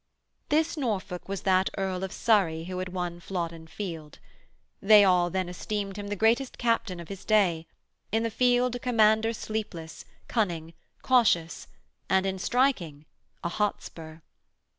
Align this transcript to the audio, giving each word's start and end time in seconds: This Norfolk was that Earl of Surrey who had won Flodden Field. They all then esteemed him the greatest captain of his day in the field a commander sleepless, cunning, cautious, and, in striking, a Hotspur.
This 0.49 0.77
Norfolk 0.77 1.29
was 1.29 1.43
that 1.43 1.69
Earl 1.77 2.03
of 2.03 2.11
Surrey 2.11 2.63
who 2.63 2.79
had 2.79 2.89
won 2.89 3.19
Flodden 3.19 3.67
Field. 3.67 4.17
They 4.81 5.03
all 5.03 5.29
then 5.29 5.47
esteemed 5.47 5.95
him 5.95 6.07
the 6.07 6.15
greatest 6.15 6.57
captain 6.57 6.99
of 6.99 7.07
his 7.07 7.23
day 7.23 7.67
in 8.11 8.23
the 8.23 8.31
field 8.31 8.73
a 8.73 8.79
commander 8.79 9.31
sleepless, 9.31 10.05
cunning, 10.27 10.73
cautious, 11.03 11.67
and, 12.09 12.25
in 12.25 12.39
striking, 12.39 13.05
a 13.43 13.49
Hotspur. 13.49 14.21